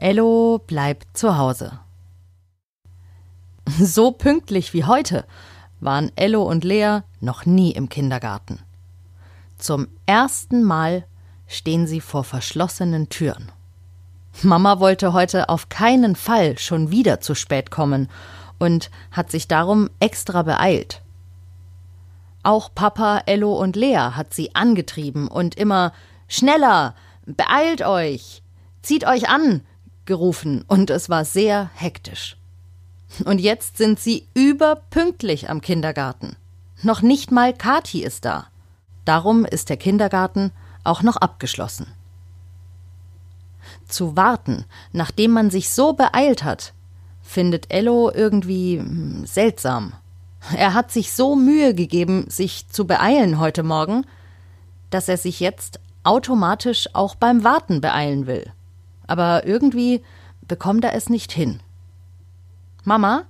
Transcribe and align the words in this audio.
Ello 0.00 0.60
bleibt 0.64 1.16
zu 1.16 1.36
Hause. 1.36 1.80
So 3.80 4.12
pünktlich 4.12 4.72
wie 4.72 4.84
heute 4.84 5.24
waren 5.80 6.12
Ello 6.14 6.44
und 6.44 6.62
Lea 6.62 7.00
noch 7.20 7.46
nie 7.46 7.72
im 7.72 7.88
Kindergarten. 7.88 8.60
Zum 9.58 9.88
ersten 10.06 10.62
Mal 10.62 11.04
stehen 11.48 11.88
sie 11.88 12.00
vor 12.00 12.22
verschlossenen 12.22 13.08
Türen. 13.08 13.50
Mama 14.42 14.78
wollte 14.78 15.12
heute 15.12 15.48
auf 15.48 15.68
keinen 15.68 16.14
Fall 16.14 16.58
schon 16.58 16.92
wieder 16.92 17.20
zu 17.20 17.34
spät 17.34 17.72
kommen 17.72 18.08
und 18.60 18.92
hat 19.10 19.32
sich 19.32 19.48
darum 19.48 19.90
extra 19.98 20.44
beeilt. 20.44 21.02
Auch 22.44 22.72
Papa, 22.72 23.22
Ello 23.26 23.52
und 23.52 23.74
Lea 23.74 24.12
hat 24.12 24.32
sie 24.32 24.54
angetrieben 24.54 25.26
und 25.26 25.56
immer 25.56 25.92
schneller, 26.28 26.94
beeilt 27.26 27.82
euch, 27.82 28.44
zieht 28.80 29.04
euch 29.04 29.28
an, 29.28 29.62
gerufen, 30.08 30.64
und 30.66 30.90
es 30.90 31.08
war 31.08 31.24
sehr 31.24 31.70
hektisch. 31.74 32.36
Und 33.24 33.40
jetzt 33.40 33.78
sind 33.78 34.00
sie 34.00 34.26
überpünktlich 34.34 35.48
am 35.48 35.60
Kindergarten. 35.60 36.34
Noch 36.82 37.02
nicht 37.02 37.30
mal 37.30 37.54
Kati 37.54 38.02
ist 38.02 38.24
da. 38.24 38.48
Darum 39.04 39.44
ist 39.44 39.68
der 39.68 39.76
Kindergarten 39.76 40.50
auch 40.82 41.02
noch 41.02 41.16
abgeschlossen. 41.16 41.86
Zu 43.86 44.16
warten, 44.16 44.64
nachdem 44.92 45.30
man 45.30 45.50
sich 45.50 45.70
so 45.70 45.92
beeilt 45.92 46.42
hat, 46.42 46.74
findet 47.22 47.72
Ello 47.72 48.10
irgendwie 48.12 48.78
hm, 48.78 49.26
seltsam. 49.26 49.92
Er 50.56 50.74
hat 50.74 50.90
sich 50.90 51.12
so 51.12 51.36
Mühe 51.36 51.74
gegeben, 51.74 52.26
sich 52.28 52.68
zu 52.68 52.86
beeilen 52.86 53.38
heute 53.38 53.62
Morgen, 53.62 54.06
dass 54.90 55.08
er 55.08 55.16
sich 55.16 55.40
jetzt 55.40 55.80
automatisch 56.04 56.88
auch 56.94 57.14
beim 57.14 57.44
Warten 57.44 57.80
beeilen 57.80 58.26
will. 58.26 58.52
Aber 59.08 59.44
irgendwie 59.44 60.04
bekommt 60.46 60.84
er 60.84 60.94
es 60.94 61.08
nicht 61.08 61.32
hin. 61.32 61.60
Mama, 62.84 63.24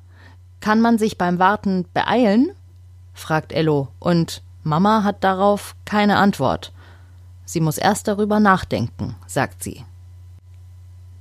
kann 0.61 0.81
man 0.81 0.99
sich 0.99 1.17
beim 1.17 1.39
Warten 1.39 1.87
beeilen? 1.95 2.51
fragt 3.15 3.53
Ello, 3.53 3.89
und 3.99 4.43
Mama 4.63 5.03
hat 5.03 5.25
darauf 5.25 5.75
keine 5.85 6.19
Antwort. 6.19 6.73
Sie 7.45 7.61
muss 7.61 7.79
erst 7.79 8.07
darüber 8.09 8.41
nachdenken, 8.41 9.17
sagt 9.27 9.63
sie. 9.63 9.85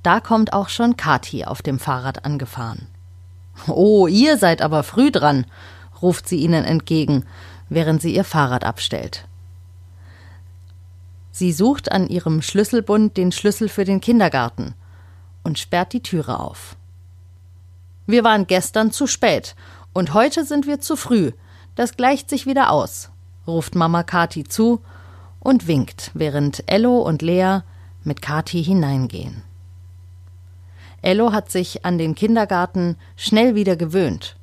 Da 0.02 0.20
kommt 0.20 0.52
auch 0.52 0.68
schon 0.68 0.96
Kathi 0.96 1.44
auf 1.44 1.62
dem 1.62 1.78
Fahrrad 1.78 2.24
angefahren. 2.24 2.86
Oh, 3.66 4.06
ihr 4.06 4.38
seid 4.38 4.62
aber 4.62 4.82
früh 4.82 5.10
dran, 5.10 5.46
ruft 6.00 6.28
sie 6.28 6.38
ihnen 6.40 6.64
entgegen, 6.64 7.24
während 7.68 8.02
sie 8.02 8.14
ihr 8.14 8.24
Fahrrad 8.24 8.64
abstellt. 8.64 9.27
Sie 11.38 11.52
sucht 11.52 11.92
an 11.92 12.08
ihrem 12.08 12.42
Schlüsselbund 12.42 13.16
den 13.16 13.30
Schlüssel 13.30 13.68
für 13.68 13.84
den 13.84 14.00
Kindergarten 14.00 14.74
und 15.44 15.56
sperrt 15.56 15.92
die 15.92 16.02
Türe 16.02 16.40
auf. 16.40 16.74
Wir 18.08 18.24
waren 18.24 18.48
gestern 18.48 18.90
zu 18.90 19.06
spät 19.06 19.54
und 19.92 20.14
heute 20.14 20.44
sind 20.44 20.66
wir 20.66 20.80
zu 20.80 20.96
früh. 20.96 21.30
Das 21.76 21.96
gleicht 21.96 22.28
sich 22.28 22.46
wieder 22.46 22.72
aus, 22.72 23.10
ruft 23.46 23.76
Mama 23.76 24.02
Kati 24.02 24.42
zu 24.42 24.80
und 25.38 25.68
winkt, 25.68 26.10
während 26.12 26.64
Ello 26.66 27.02
und 27.02 27.22
Lea 27.22 27.60
mit 28.02 28.20
Kati 28.20 28.64
hineingehen. 28.64 29.44
Ello 31.02 31.30
hat 31.30 31.52
sich 31.52 31.84
an 31.84 31.98
den 31.98 32.16
Kindergarten 32.16 32.96
schnell 33.14 33.54
wieder 33.54 33.76
gewöhnt. 33.76 34.34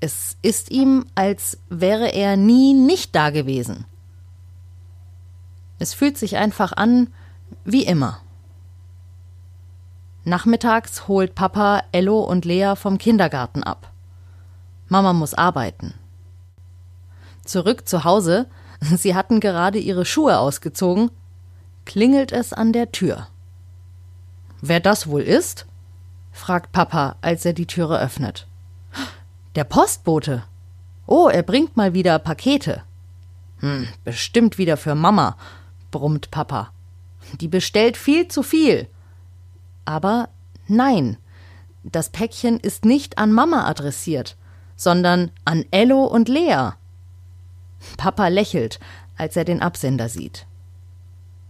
Es 0.00 0.38
ist 0.42 0.72
ihm, 0.72 1.06
als 1.14 1.56
wäre 1.68 2.12
er 2.12 2.36
nie 2.36 2.74
nicht 2.74 3.14
da 3.14 3.30
gewesen. 3.30 3.84
Es 5.78 5.94
fühlt 5.94 6.18
sich 6.18 6.36
einfach 6.36 6.72
an 6.72 7.08
wie 7.64 7.84
immer. 7.84 8.20
Nachmittags 10.24 11.06
holt 11.06 11.34
Papa 11.34 11.82
Ello 11.92 12.20
und 12.20 12.44
Lea 12.44 12.74
vom 12.76 12.96
Kindergarten 12.96 13.62
ab. 13.62 13.92
Mama 14.88 15.12
muss 15.12 15.34
arbeiten. 15.34 15.94
Zurück 17.44 17.86
zu 17.86 18.04
Hause, 18.04 18.46
sie 18.80 19.14
hatten 19.14 19.40
gerade 19.40 19.78
ihre 19.78 20.04
Schuhe 20.04 20.38
ausgezogen, 20.38 21.10
klingelt 21.84 22.32
es 22.32 22.52
an 22.52 22.72
der 22.72 22.92
Tür. 22.92 23.28
Wer 24.62 24.80
das 24.80 25.06
wohl 25.08 25.22
ist? 25.22 25.66
fragt 26.32 26.72
Papa, 26.72 27.16
als 27.20 27.44
er 27.44 27.52
die 27.52 27.66
Türe 27.66 28.00
öffnet. 28.00 28.46
Der 29.54 29.64
Postbote. 29.64 30.42
Oh, 31.06 31.28
er 31.28 31.42
bringt 31.42 31.76
mal 31.76 31.94
wieder 31.94 32.18
Pakete. 32.18 32.82
Hm, 33.58 33.86
bestimmt 34.04 34.58
wieder 34.58 34.76
für 34.76 34.94
Mama, 34.96 35.36
brummt 35.94 36.32
Papa. 36.32 36.72
Die 37.40 37.46
bestellt 37.46 37.96
viel 37.96 38.26
zu 38.26 38.42
viel. 38.42 38.88
Aber 39.84 40.28
nein, 40.66 41.18
das 41.84 42.10
Päckchen 42.10 42.58
ist 42.58 42.84
nicht 42.84 43.16
an 43.16 43.32
Mama 43.32 43.64
adressiert, 43.68 44.36
sondern 44.74 45.30
an 45.44 45.64
Ello 45.70 46.04
und 46.04 46.28
Lea. 46.28 46.70
Papa 47.96 48.26
lächelt, 48.26 48.80
als 49.16 49.36
er 49.36 49.44
den 49.44 49.62
Absender 49.62 50.08
sieht. 50.08 50.46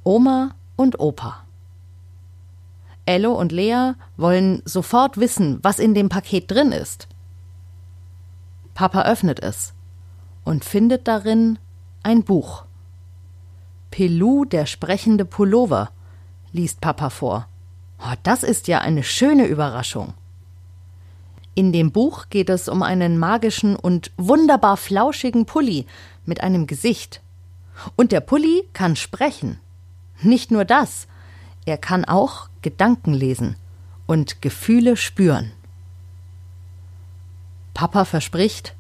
Oma 0.03 0.55
und 0.76 1.00
Opa. 1.00 1.44
Ello 3.06 3.32
und 3.32 3.50
Lea 3.50 3.93
wollen 4.19 4.61
sofort 4.66 5.16
wissen, 5.16 5.59
was 5.62 5.78
in 5.78 5.94
dem 5.94 6.11
Paket 6.11 6.50
drin 6.50 6.71
ist. 6.71 7.09
Papa 8.75 9.03
öffnet 9.03 9.41
es 9.41 9.72
und 10.44 10.66
findet 10.66 11.09
darin 11.09 11.59
ein 12.03 12.25
Buch. 12.25 12.65
Pelou, 13.94 14.44
der 14.44 14.66
sprechende 14.66 15.25
Pullover, 15.25 15.93
liest 16.50 16.81
Papa 16.81 17.10
vor. 17.10 17.47
Oh, 18.00 18.15
das 18.25 18.43
ist 18.43 18.66
ja 18.66 18.81
eine 18.81 19.05
schöne 19.05 19.47
Überraschung. 19.47 20.15
In 21.55 21.72
dem 21.72 21.93
Buch 21.93 22.25
geht 22.28 22.50
es 22.50 22.69
um 22.69 22.82
einen 22.82 23.19
magischen 23.19 23.77
und 23.77 24.10
wunderbar 24.16 24.78
flauschigen 24.78 25.47
Pulli 25.47 25.87
mit 26.27 26.41
einem 26.41 26.66
Gesicht. 26.66 27.21
Und 27.94 28.10
der 28.10 28.19
Pulli 28.19 28.65
kann 28.72 28.97
sprechen. 28.97 29.60
Nicht 30.22 30.50
nur 30.50 30.65
das, 30.65 31.06
er 31.65 31.78
kann 31.78 32.05
auch 32.05 32.49
Gedanken 32.62 33.15
lesen 33.15 33.55
und 34.06 34.43
Gefühle 34.43 34.97
spüren. 34.97 35.53
Papa 37.75 38.05
verspricht, 38.05 38.75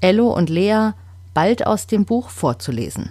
Ello 0.00 0.32
und 0.32 0.48
Lea 0.48 0.92
bald 1.34 1.66
aus 1.66 1.88
dem 1.88 2.04
Buch 2.04 2.28
vorzulesen. 2.28 3.10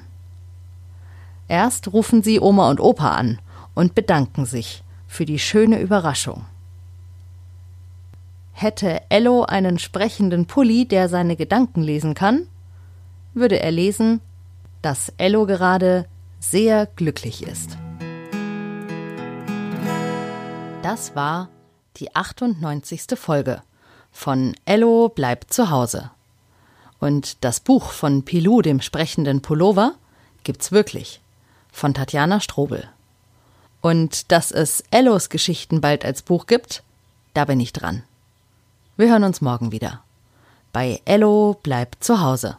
Erst 1.48 1.92
rufen 1.94 2.24
sie 2.24 2.40
Oma 2.40 2.70
und 2.70 2.80
Opa 2.80 3.12
an 3.12 3.40
und 3.74 3.96
bedanken 3.96 4.46
sich 4.46 4.84
für 5.08 5.26
die 5.26 5.40
schöne 5.40 5.80
Überraschung. 5.80 6.46
Hätte 8.52 9.02
Ello 9.10 9.44
einen 9.44 9.80
sprechenden 9.80 10.46
Pulli, 10.46 10.86
der 10.88 11.10
seine 11.10 11.36
Gedanken 11.36 11.82
lesen 11.82 12.14
kann, 12.14 12.48
würde 13.34 13.60
er 13.60 13.72
lesen, 13.72 14.22
dass 14.82 15.12
Ello 15.18 15.46
gerade 15.46 16.06
sehr 16.40 16.86
glücklich 16.86 17.44
ist. 17.44 17.78
Das 20.84 21.16
war 21.16 21.50
die 21.98 22.16
98. 22.16 23.18
Folge 23.18 23.62
von 24.14 24.56
Ello 24.66 25.10
bleibt 25.10 25.52
zu 25.52 25.70
Hause. 25.70 26.12
Und 27.00 27.44
das 27.44 27.60
Buch 27.60 27.92
von 27.92 28.24
Pilou, 28.24 28.62
dem 28.62 28.80
sprechenden 28.80 29.42
Pullover, 29.42 29.96
gibt's 30.44 30.72
wirklich. 30.72 31.23
Von 31.74 31.94
Tatjana 31.94 32.40
Strobel. 32.40 32.88
Und 33.82 34.32
dass 34.32 34.52
es 34.52 34.86
Ellos 34.92 35.28
Geschichten 35.28 35.82
bald 35.82 36.06
als 36.06 36.22
Buch 36.22 36.46
gibt, 36.46 36.84
da 37.34 37.44
bin 37.44 37.60
ich 37.60 37.74
dran. 37.74 38.04
Wir 38.96 39.10
hören 39.10 39.26
uns 39.26 39.42
morgen 39.42 39.74
wieder. 39.74 40.02
Bei 40.72 41.02
Ello 41.04 41.60
bleibt 41.62 42.04
zu 42.04 42.22
Hause. 42.22 42.58